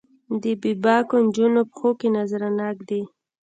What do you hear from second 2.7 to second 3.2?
ږدي